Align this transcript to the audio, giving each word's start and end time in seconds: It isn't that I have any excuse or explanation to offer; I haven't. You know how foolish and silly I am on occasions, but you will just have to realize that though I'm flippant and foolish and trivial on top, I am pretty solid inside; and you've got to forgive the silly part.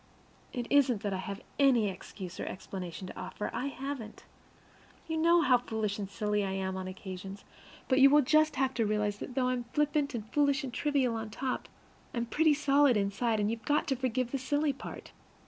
It 0.51 0.65
isn't 0.71 1.03
that 1.03 1.13
I 1.13 1.19
have 1.19 1.41
any 1.59 1.87
excuse 1.87 2.39
or 2.39 2.45
explanation 2.47 3.05
to 3.05 3.15
offer; 3.19 3.51
I 3.53 3.67
haven't. 3.67 4.23
You 5.07 5.15
know 5.17 5.43
how 5.43 5.59
foolish 5.59 5.99
and 5.99 6.09
silly 6.09 6.43
I 6.43 6.53
am 6.53 6.75
on 6.75 6.87
occasions, 6.87 7.43
but 7.87 7.99
you 7.99 8.09
will 8.09 8.23
just 8.23 8.55
have 8.55 8.73
to 8.73 8.85
realize 8.87 9.19
that 9.19 9.35
though 9.35 9.49
I'm 9.49 9.65
flippant 9.73 10.15
and 10.15 10.27
foolish 10.33 10.63
and 10.63 10.73
trivial 10.73 11.13
on 11.15 11.29
top, 11.29 11.69
I 12.15 12.17
am 12.17 12.25
pretty 12.25 12.55
solid 12.55 12.97
inside; 12.97 13.39
and 13.39 13.51
you've 13.51 13.61
got 13.65 13.85
to 13.89 13.95
forgive 13.95 14.31
the 14.31 14.39
silly 14.39 14.73
part. 14.73 15.11